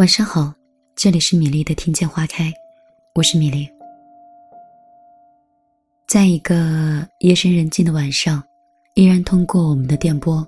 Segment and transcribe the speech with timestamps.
[0.00, 0.50] 晚上好，
[0.96, 2.50] 这里是米粒的听见花开，
[3.14, 3.68] 我是米粒。
[6.08, 8.42] 在一个夜深人静的晚上，
[8.94, 10.42] 依然通过我们的电波，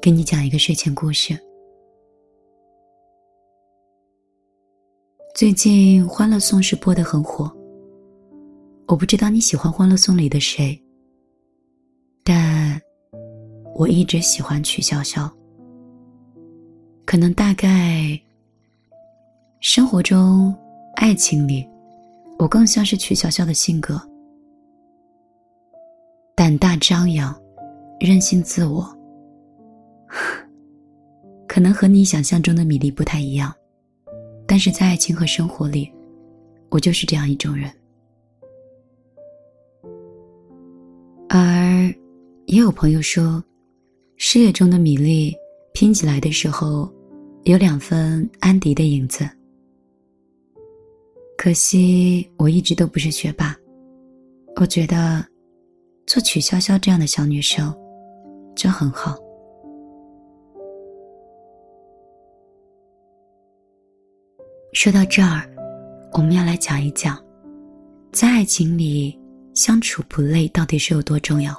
[0.00, 1.38] 给你讲一个睡前故事。
[5.34, 7.54] 最近《欢乐颂》是播的很火，
[8.86, 10.82] 我不知道你喜欢《欢乐颂》里的谁，
[12.24, 12.80] 但
[13.74, 15.30] 我一直喜欢曲筱绡。
[17.04, 18.18] 可能大概。
[19.64, 20.54] 生活中，
[20.96, 21.66] 爱情里，
[22.38, 23.98] 我更像是曲筱绡的性格，
[26.36, 27.34] 胆大张扬，
[27.98, 28.86] 任性自我。
[31.48, 33.50] 可能和你想象中的米粒不太一样，
[34.46, 35.90] 但是在爱情和生活里，
[36.68, 37.72] 我就是这样一种人。
[41.30, 41.90] 而
[42.44, 43.42] 也有朋友说，
[44.18, 45.34] 事业中的米粒
[45.72, 46.86] 拼起来的时候，
[47.44, 49.26] 有两分安迪的影子。
[51.36, 53.54] 可惜我一直都不是学霸，
[54.56, 55.22] 我觉得
[56.06, 57.74] 做曲筱绡这样的小女生
[58.56, 59.16] 就很好。
[64.72, 65.48] 说到这儿，
[66.12, 67.22] 我们要来讲一讲，
[68.10, 69.18] 在爱情里
[69.54, 71.54] 相处不累到底是有多重要。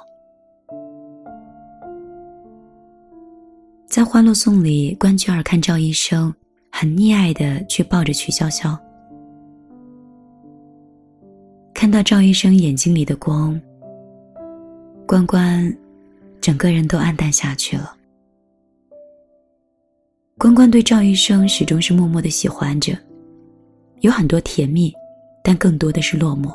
[3.88, 6.34] 在《欢乐颂》里，关雎尔看赵医生
[6.72, 8.76] 很溺爱的去抱着曲筱绡。
[11.76, 13.60] 看到赵医生眼睛里的光，
[15.06, 15.76] 关关
[16.40, 17.94] 整个人都黯淡下去了。
[20.38, 22.98] 关关对赵医生始终是默默的喜欢着，
[24.00, 24.90] 有很多甜蜜，
[25.44, 26.50] 但更多的是落寞。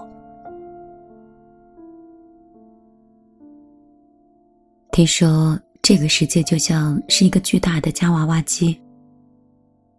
[4.91, 8.75] 听说这个世界就像是一个巨大的夹娃娃机，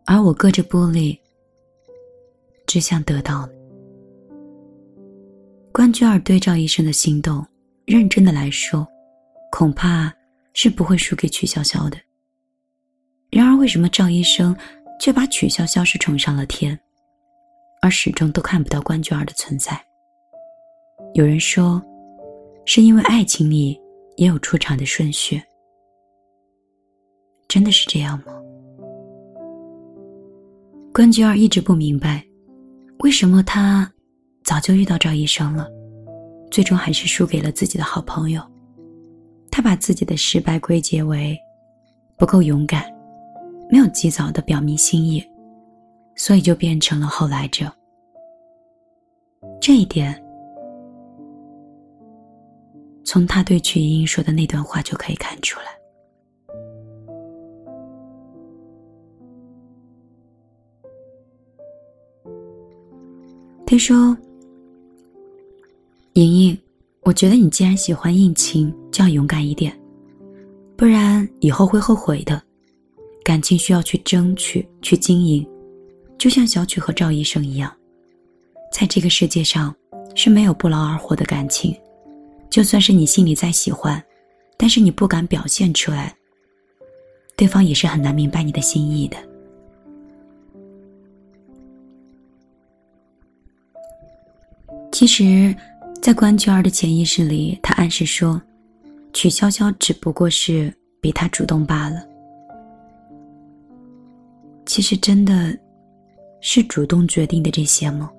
[0.05, 1.17] 而我隔着玻璃，
[2.67, 3.62] 只想得到你。
[5.73, 7.45] 关雎尔对赵医生的心动，
[7.87, 8.87] 认真的来说，
[9.51, 10.13] 恐怕
[10.53, 11.97] 是不会输给曲筱绡的。
[13.31, 14.55] 然而，为什么赵医生
[15.01, 16.79] 却把曲筱绡是宠上了天，
[17.81, 19.83] 而始终都看不到关雎尔的存在？
[21.15, 21.83] 有人说，
[22.67, 23.81] 是因为爱情里
[24.19, 25.43] 也有出场的顺序。
[27.49, 28.35] 真的是这样吗？
[30.93, 32.23] 关雎尔一直不明白，
[32.99, 33.91] 为什么他。
[34.45, 35.69] 早就遇到赵医生了，
[36.51, 38.43] 最终还是输给了自己的好朋友。
[39.51, 41.39] 他把自己的失败归结为
[42.17, 42.85] 不够勇敢，
[43.71, 45.23] 没有及早的表明心意，
[46.17, 47.71] 所以就变成了后来者。
[49.61, 50.21] 这一点，
[53.05, 55.67] 从他对曲莹莹说的那段话就可以看出来。
[63.67, 64.17] 听说。
[66.15, 66.59] 莹莹，
[67.01, 69.75] 我觉得你既然喜欢应勤，就要勇敢一点，
[70.77, 72.41] 不然以后会后悔的。
[73.25, 75.47] 感情需要去争取、去经营，
[76.19, 77.73] 就像小曲和赵医生一样，
[78.71, 79.75] 在这个世界上
[80.15, 81.75] 是没有不劳而获的感情。
[82.51, 84.03] 就算是你心里再喜欢，
[84.59, 86.15] 但是你不敢表现出来，
[87.37, 89.17] 对方也是很难明白你的心意的。
[94.93, 95.57] 其实。
[96.03, 98.43] 在关雎尔的潜意识里，他暗示说，
[99.13, 102.05] 曲筱绡只不过是比他主动罢了。
[104.67, 105.57] 其实真的
[106.41, 108.11] 是主动决定的这些吗？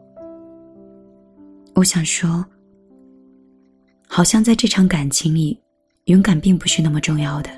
[1.73, 2.45] 我想说，
[4.07, 5.59] 好像在这场感情里，
[6.05, 7.49] 勇敢并不是那么重要的。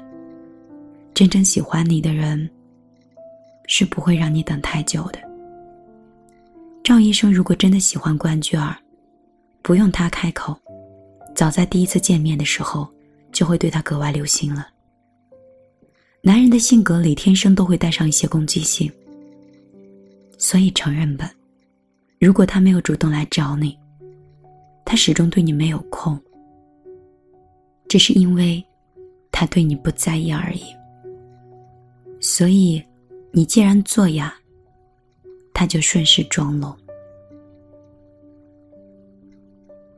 [1.14, 2.50] 真正喜欢你的人，
[3.68, 5.20] 是不会让你等太久的。
[6.84, 8.76] 赵医生如果真的喜欢关雎尔，
[9.66, 10.56] 不用他开口，
[11.34, 12.88] 早在第一次见面的时候，
[13.32, 14.68] 就会对他格外留心了。
[16.22, 18.92] 男人的性格里天生都会带上一些攻击性，
[20.38, 21.32] 所以承认吧，
[22.20, 23.76] 如果他没有主动来找你，
[24.86, 26.16] 他始终对你没有空，
[27.90, 28.64] 只是因为
[29.32, 30.62] 他对你不在意而已。
[32.22, 32.80] 所以，
[33.32, 34.32] 你既然做哑，
[35.56, 36.72] 他就顺势装聋。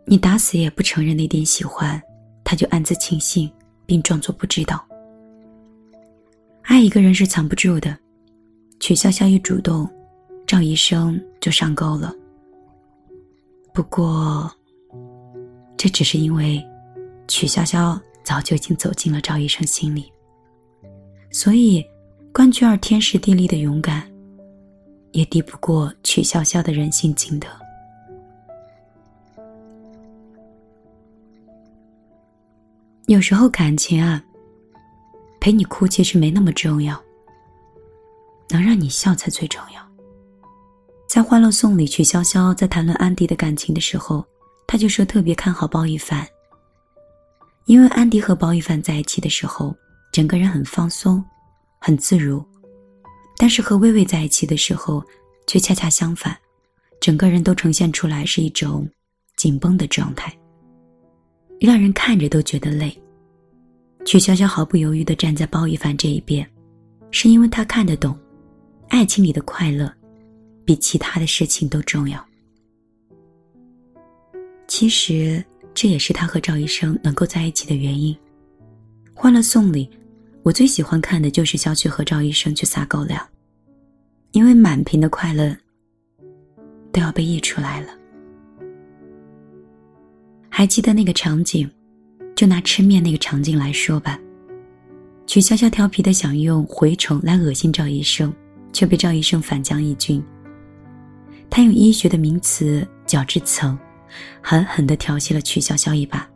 [0.10, 2.02] 你打死也不承认那点喜欢，
[2.42, 3.52] 他就暗自庆幸，
[3.86, 4.82] 并装作不知道。
[6.62, 7.98] 爱一个人是藏不住的，
[8.80, 9.86] 曲筱绡一主动，
[10.46, 12.14] 赵医生就上钩了。
[13.74, 14.50] 不过，
[15.76, 16.66] 这只是因为
[17.28, 20.10] 曲筱绡早就已经走进了赵医生心里，
[21.32, 21.86] 所以
[22.34, 24.10] 关雎尔天时地利的勇敢，
[25.12, 27.48] 也敌不过曲筱绡的人性尽德。
[33.08, 34.22] 有时候感情啊，
[35.40, 37.02] 陪你哭其实没那么重要，
[38.50, 39.82] 能让你笑才最重要。
[41.08, 44.26] 在《欢乐颂》里，曲筱绡在谈论安迪的感情的时候，
[44.68, 46.28] 他就说特别看好包奕凡，
[47.64, 49.74] 因为安迪和包奕凡在一起的时候，
[50.12, 51.24] 整个人很放松，
[51.80, 52.46] 很自如；
[53.38, 55.02] 但是和薇薇在一起的时候，
[55.48, 56.38] 却恰恰相反，
[57.00, 58.86] 整个人都呈现出来是一种
[59.38, 60.38] 紧绷的状态。
[61.60, 62.96] 让人看着都觉得累。
[64.06, 66.48] 曲筱绡毫不犹豫地站在包奕凡这一边，
[67.12, 68.18] 是因为她看得懂，
[68.88, 69.92] 爱情里的快乐，
[70.64, 72.24] 比其他的事情都重要。
[74.68, 75.44] 其实
[75.74, 78.14] 这也是他和赵医生能够在一起的原因。
[79.14, 79.90] 《欢乐颂》里，
[80.44, 83.26] 我最喜欢看的就是小曲和赵医生去撒狗粮，
[84.32, 85.56] 因为满屏的快乐
[86.92, 87.90] 都要被溢出来了。
[90.58, 91.70] 还记得那个场景，
[92.36, 94.20] 就拿吃面那个场景来说吧。
[95.28, 98.34] 曲筱绡调皮的想用蛔虫来恶心赵医生，
[98.74, 100.20] 却被赵医生反将一军。
[101.48, 103.78] 他用医学的名词“角质层”，
[104.42, 106.28] 狠狠地调戏了曲筱绡一把。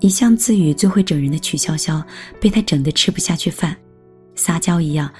[0.00, 2.02] 一向自诩最会整人的曲筱绡，
[2.40, 3.76] 被他整得吃不下去饭，
[4.34, 5.12] 撒娇一样，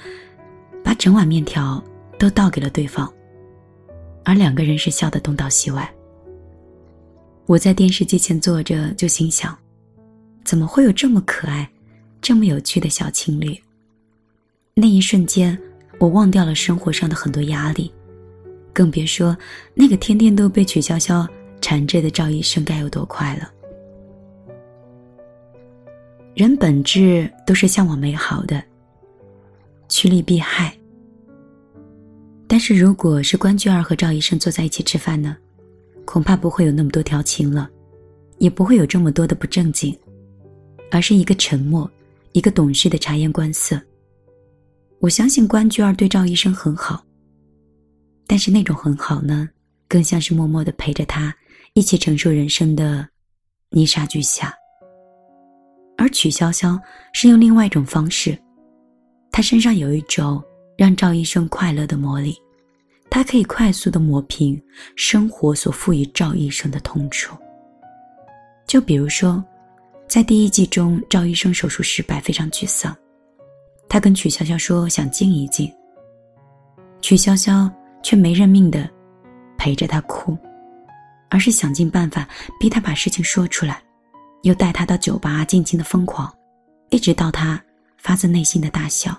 [0.82, 1.84] 把整碗面条
[2.18, 3.12] 都倒给了对方，
[4.24, 5.92] 而两个人是笑得东倒西歪。
[7.46, 9.56] 我在电视机前坐着，就心想：
[10.44, 11.68] 怎么会有这么可爱、
[12.20, 13.56] 这么有趣的小情侣？
[14.74, 15.56] 那一瞬间，
[16.00, 17.92] 我忘掉了生活上的很多压力，
[18.72, 19.36] 更别说
[19.74, 21.24] 那个天天都被曲筱绡
[21.60, 23.48] 缠着的赵医生该有多快乐。
[26.34, 28.60] 人本质都是向往美好的，
[29.88, 30.76] 趋利避害。
[32.48, 35.36] 但是，如果是关雎尔和赵医生坐在一起吃饭呢？
[36.06, 37.68] 恐怕不会有那么多调情了，
[38.38, 39.94] 也不会有这么多的不正经，
[40.90, 41.90] 而是一个沉默，
[42.32, 43.78] 一个懂事的察言观色。
[45.00, 47.04] 我相信关雎尔对赵医生很好，
[48.26, 49.46] 但是那种很好呢，
[49.88, 51.34] 更像是默默的陪着他
[51.74, 53.06] 一起承受人生的
[53.70, 54.54] 泥沙俱下。
[55.98, 56.78] 而曲筱绡
[57.12, 58.38] 是用另外一种方式，
[59.32, 60.42] 她身上有一种
[60.78, 62.36] 让赵医生快乐的魔力。
[63.16, 64.62] 他可以快速的抹平
[64.94, 67.34] 生活所赋予赵医生的痛楚。
[68.66, 69.42] 就比如说，
[70.06, 72.94] 在第一季中，赵医生手术失败，非常沮丧，
[73.88, 75.72] 他跟曲筱绡说想静一静。
[77.00, 77.72] 曲筱绡
[78.02, 78.86] 却没认命的
[79.56, 80.36] 陪着他哭，
[81.30, 82.28] 而是想尽办法
[82.60, 83.82] 逼他把事情说出来，
[84.42, 86.30] 又带他到酒吧尽情的疯狂，
[86.90, 87.58] 一直到他
[87.96, 89.18] 发自内心的大笑。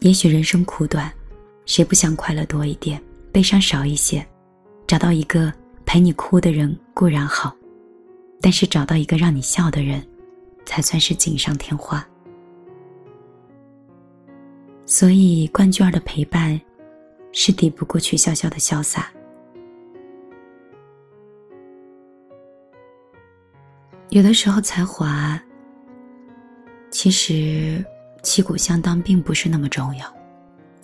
[0.00, 1.12] 也许人生苦短，
[1.66, 3.00] 谁不想快乐多一点，
[3.30, 4.26] 悲伤少一些？
[4.86, 5.52] 找到一个
[5.84, 7.54] 陪你哭的人固然好，
[8.40, 10.02] 但是找到一个让你笑的人，
[10.64, 12.02] 才算是锦上添花。
[14.86, 16.58] 所以冠军儿的陪伴，
[17.30, 19.12] 是抵不过曲筱绡的潇洒。
[24.08, 25.38] 有的时候才华，
[26.90, 27.84] 其实。
[28.22, 30.06] 旗鼓相当并不是那么重要，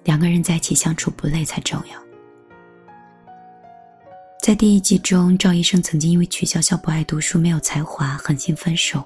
[0.04, 2.00] 两个人在一起相处不累才重要。
[4.42, 9.04] 在第一季中，赵医生曾经因为曲筱绡不爱读书、没有才华，狠心分手。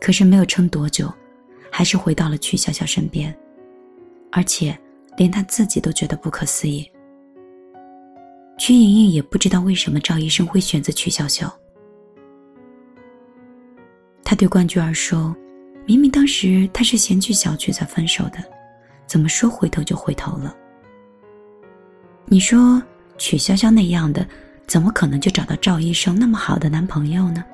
[0.00, 1.12] 可是没有撑多久，
[1.70, 3.36] 还是回到了曲筱绡身边，
[4.30, 4.78] 而且
[5.16, 6.90] 连他自己都觉得不可思议。
[8.56, 11.50] 曲莹莹也不知道为什么赵医生会选择曲筱绡。
[14.22, 15.36] 他对关雎尔说。
[15.90, 18.34] 明明当时他是嫌弃小曲才分手的，
[19.08, 20.54] 怎么说回头就回头了？
[22.26, 22.80] 你说
[23.18, 24.24] 曲筱绡那样的，
[24.68, 27.44] 怎么可能就找到赵医生那么好的男朋友呢？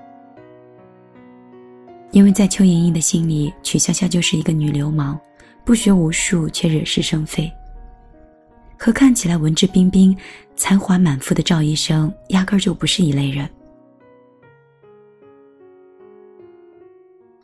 [2.10, 5.18] 因为在邱莹莹的心里，曲筱绡就是一个女流氓，
[5.64, 7.50] 不学无术却惹是生非，
[8.78, 10.14] 和看起来文质彬彬、
[10.56, 13.48] 才华满腹的赵医生压根儿就不是一类人。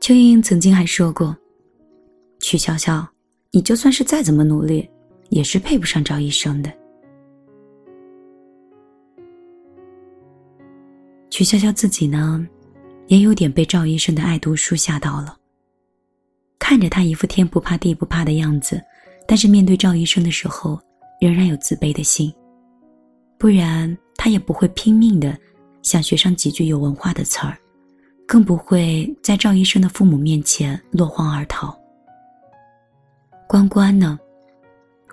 [0.03, 1.37] 邱莹莹曾经还说过
[2.43, 3.07] ：“曲筱绡，
[3.53, 4.91] 你就算是再怎么努力，
[5.29, 6.73] 也是配不上赵医生的。”
[11.31, 12.45] 曲筱绡自己呢，
[13.07, 15.37] 也有点被赵医生的爱读书吓到了。
[16.59, 18.83] 看着他一副天不怕地不怕的样子，
[19.29, 20.81] 但是面对赵医生的时候，
[21.21, 22.35] 仍然有自卑的心。
[23.39, 25.39] 不然他也不会拼命的
[25.81, 27.57] 想学上几句有文化的词儿。
[28.33, 31.79] 更不会在赵医生的父母面前落荒而逃。
[33.47, 34.19] 关关呢？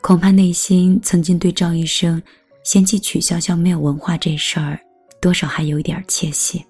[0.02, 2.24] 恐怕内心曾经对赵医生
[2.64, 4.80] 嫌弃曲潇潇没有文化这事儿，
[5.20, 6.66] 多少还有一点窃喜。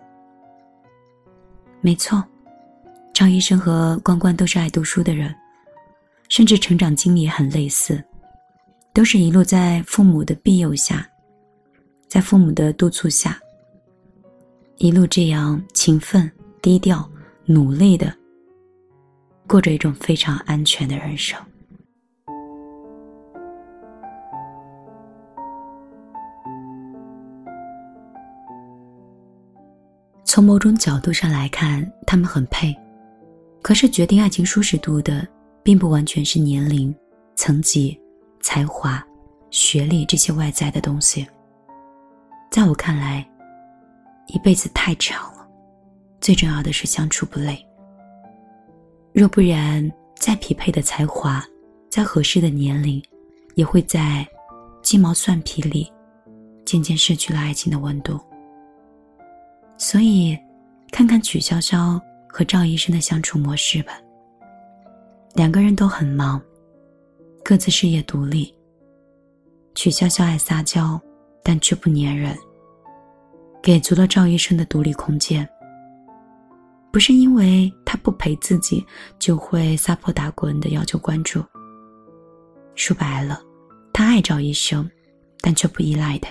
[1.82, 2.24] 没错，
[3.14, 5.32] 赵医生和关关都是爱读书的人，
[6.30, 8.04] 甚至成长经历很类似，
[8.92, 11.08] 都是一路在父母的庇佑下，
[12.08, 13.40] 在父母的督促下，
[14.78, 16.30] 一路这样勤奋、
[16.62, 17.08] 低调、
[17.46, 18.14] 努力的。
[19.48, 21.40] 过着一种非常安全的人生。
[30.24, 32.76] 从某种角度上来看，他们很配。
[33.64, 35.28] 可是，决定爱情舒适度的，
[35.64, 36.96] 并不完全是年龄、
[37.36, 38.00] 层级、
[38.40, 39.04] 才华、
[39.50, 41.28] 学历这些外在的东西。
[42.52, 43.28] 在我看来，
[44.28, 45.39] 一辈子太长了，
[46.22, 47.66] 最重要的是相处不累。
[49.14, 51.44] 若不然，再匹配的才华，
[51.90, 53.02] 再合适的年龄，
[53.56, 54.28] 也会在
[54.82, 55.92] 鸡毛蒜皮里
[56.66, 58.20] 渐渐失去了爱情的温度。
[59.78, 60.38] 所以，
[60.92, 63.94] 看看曲筱绡和赵医生的相处模式吧。
[65.34, 66.42] 两个人都很忙，
[67.44, 68.54] 各自事业独立。
[69.76, 71.00] 曲筱绡爱撒娇，
[71.42, 72.38] 但却不粘人，
[73.62, 75.48] 给足了赵医生的独立空间。
[76.92, 78.86] 不是因为他不陪自己，
[79.20, 81.44] 就会撒泼打滚的要求关注。
[82.76, 83.42] 说白了，
[83.94, 84.90] 他爱赵医生，
[85.42, 86.30] 但却不依赖他，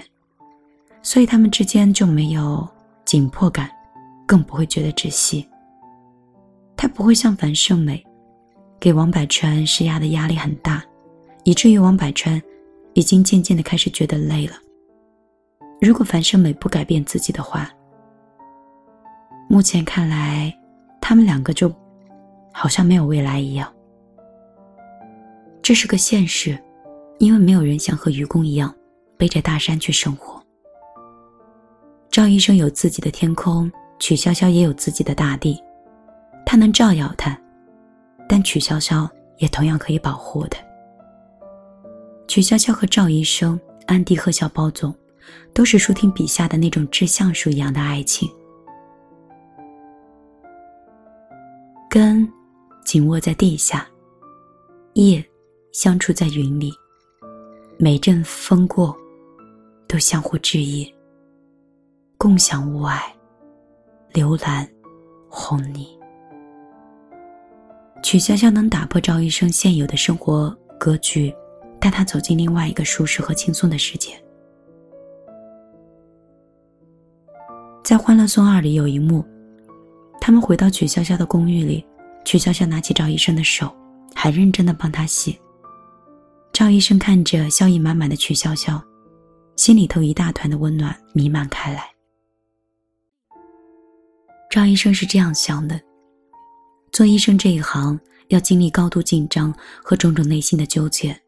[1.03, 2.67] 所以他们之间就没有
[3.05, 3.71] 紧迫感，
[4.27, 5.47] 更不会觉得窒息。
[6.77, 8.05] 他不会像樊胜美，
[8.81, 10.83] 给王百川施压的压力很大，
[11.45, 12.41] 以至于王百川
[12.95, 14.55] 已经渐渐的开始觉得累了。
[15.81, 17.71] 如果樊胜美不改变自己的话，
[19.50, 20.55] 目前看来，
[21.00, 21.75] 他们两个就
[22.52, 23.73] 好像没有未来一样。
[25.62, 26.59] 这是个现实，
[27.19, 28.75] 因为没有人像和愚公一样
[29.17, 30.38] 背着大山去生活。
[32.11, 35.59] 赵医生有自己的天空，曲潇潇也有自己的大地，
[36.45, 37.38] 他能照耀他，
[38.28, 40.61] 但曲潇潇也同样可以保护他。
[42.26, 44.95] 曲潇潇和赵医生、安迪和小包总，
[45.55, 48.31] 都是舒婷笔下的那种致橡树一样的爱情。
[51.99, 52.33] 根
[52.85, 53.85] 紧握在地下，
[54.95, 55.21] 叶
[55.73, 56.73] 相触在云里。
[57.76, 58.97] 每阵风过，
[59.88, 60.95] 都相互致意，
[62.17, 63.00] 共享雾霭、
[64.12, 64.64] 流岚、
[65.28, 65.88] 红泥。
[68.00, 71.35] 曲筱绡能打破赵医生现有的生活格局，
[71.81, 74.12] 带他走进另外一个舒适和轻松的世界。
[77.83, 79.26] 在《欢乐颂二》里有一幕。
[80.29, 81.83] 他们回到曲潇潇的公寓里，
[82.23, 83.75] 曲潇潇拿起赵医生的手，
[84.15, 85.41] 还认真的帮他洗。
[86.53, 88.79] 赵医生看着笑意满满的曲潇潇，
[89.57, 91.83] 心里头一大团的温暖弥漫开来。
[94.51, 95.81] 赵医生是这样想的：
[96.93, 99.51] 做医生这一行要经历高度紧张
[99.83, 101.19] 和种种内心的纠结，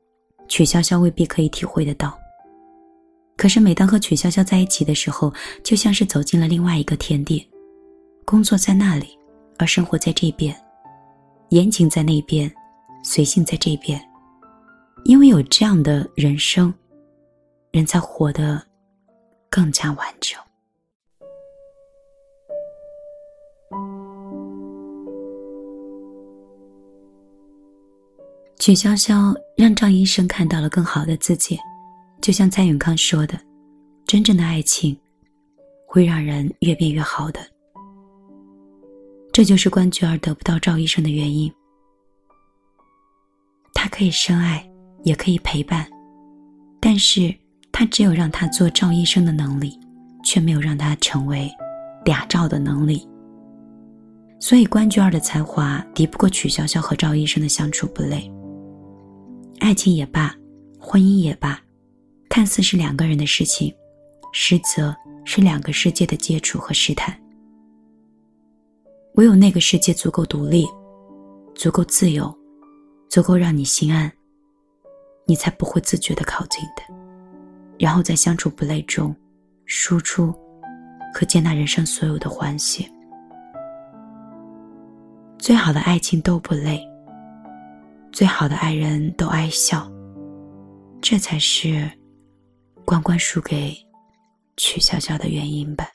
[0.46, 2.14] 曲潇潇未必可以体会得到。
[3.38, 5.32] 可是每当和曲潇潇在一起的时候，
[5.64, 7.49] 就像是走进了另外一个天地。
[8.30, 9.18] 工作在那里，
[9.58, 10.56] 而生活在这边，
[11.48, 12.48] 严谨在那边，
[13.02, 14.00] 随性在这边。
[15.04, 16.72] 因为有这样的人生，
[17.72, 18.62] 人才活得
[19.50, 20.40] 更加完整。
[28.60, 31.58] 曲潇潇让张医生看到了更好的自己，
[32.22, 33.36] 就像蔡永康说的
[34.06, 34.96] ：“真正的爱情，
[35.84, 37.40] 会让人越变越好的。”
[39.40, 41.50] 这就是关雎尔得不到赵医生的原因。
[43.72, 44.70] 他可以深爱，
[45.02, 45.88] 也可以陪伴，
[46.78, 47.34] 但是
[47.72, 49.80] 他只有让他做赵医生的能力，
[50.22, 51.50] 却没有让他成为
[52.04, 53.08] 俩赵的能力。
[54.38, 58.30] 所以关雎尔的才华敌不过曲筱绡和赵医生的相处不累。
[59.58, 60.36] 爱情也罢，
[60.78, 61.58] 婚姻也罢，
[62.28, 63.74] 看似是两个人的事情，
[64.34, 64.94] 实则
[65.24, 67.18] 是两个世界的接触和试探。
[69.14, 70.66] 唯有那个世界足够独立，
[71.54, 72.34] 足够自由，
[73.08, 74.10] 足够让你心安，
[75.26, 76.82] 你才不会自觉的靠近的，
[77.78, 79.14] 然后在相处不累中，
[79.66, 80.32] 输出
[81.12, 82.88] 和接纳人生所有的欢喜。
[85.38, 86.80] 最好的爱情都不累，
[88.12, 89.90] 最好的爱人都爱笑，
[91.02, 91.90] 这才是
[92.84, 93.74] 关关输给
[94.56, 95.88] 曲筱绡的原因吧。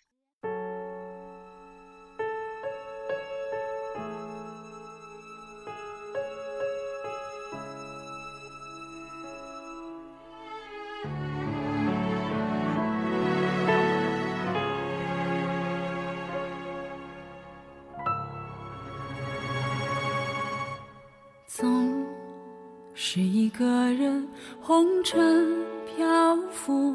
[24.05, 24.27] 人
[24.61, 26.93] 红尘漂浮，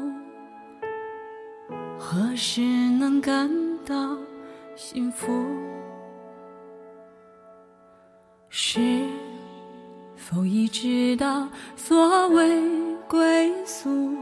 [1.99, 3.49] 何时能感
[3.85, 4.17] 到
[4.77, 5.29] 幸福？
[8.47, 8.79] 是
[10.15, 12.49] 否已知道所谓
[13.09, 14.15] 归宿，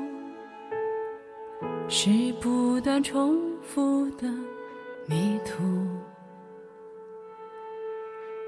[1.87, 2.09] 是
[2.41, 4.27] 不断重复的
[5.05, 5.63] 迷途？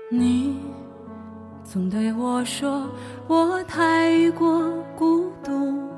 [0.10, 0.81] 你。
[1.72, 2.86] 总对我说
[3.30, 5.90] 我太过孤独，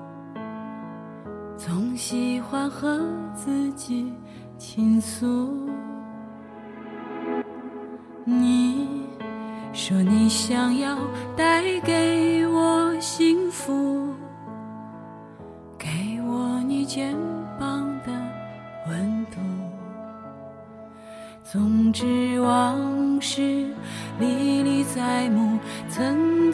[1.57, 3.01] 总喜欢和
[3.33, 4.13] 自己
[4.59, 5.67] 倾诉。
[8.23, 8.87] 你
[9.73, 10.95] 说你想要
[11.35, 14.13] 带给我幸福，
[15.75, 15.87] 给
[16.21, 17.17] 我你肩
[17.59, 18.11] 膀的
[18.87, 19.39] 温度。
[21.43, 23.73] 总之往事。
[24.19, 24.52] 历，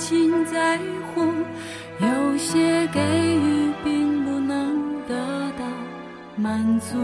[0.10, 0.80] 心在
[1.14, 1.22] 乎，
[2.00, 5.14] 有些给予并不能得
[5.56, 5.64] 到
[6.36, 6.98] 满足，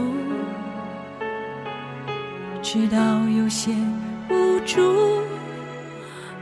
[2.64, 2.98] 直到
[3.30, 3.72] 有些
[4.28, 5.22] 无助，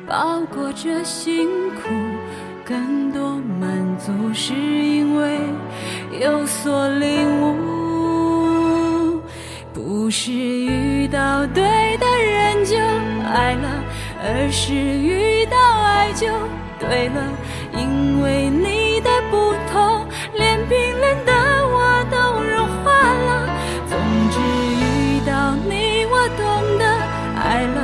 [0.08, 1.90] 包裹着辛苦，
[2.64, 5.40] 更多满足是因为
[6.22, 9.20] 有所领悟，
[9.74, 11.62] 不是遇到对
[11.98, 12.78] 的人就
[13.28, 13.83] 爱了。
[14.26, 16.28] 而是遇到爱就
[16.80, 17.30] 对了，
[17.74, 21.34] 因为你的不同，连冰冷的
[21.68, 23.50] 我都融化了。
[23.90, 24.00] 总
[24.32, 26.86] 之遇到你我懂得
[27.36, 27.78] 爱了，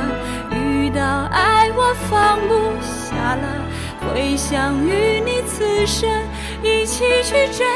[0.56, 3.60] 遇到爱我放不下了。
[4.00, 6.08] 会想与你此生
[6.62, 7.66] 一起去追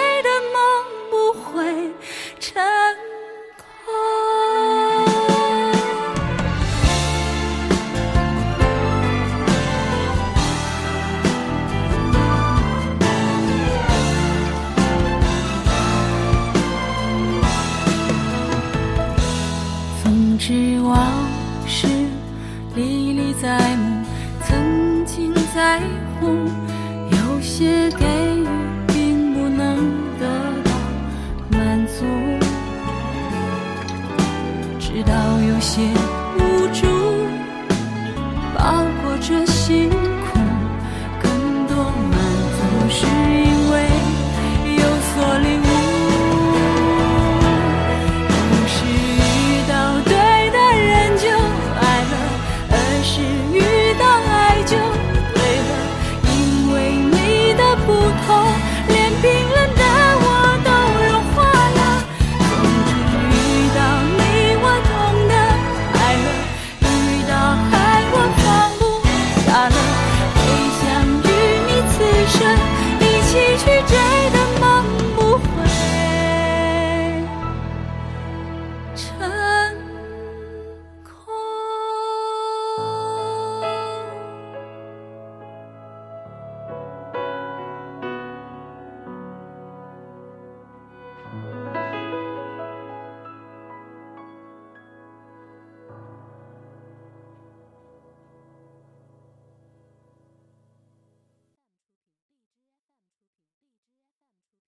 [34.94, 35.82] 直到有些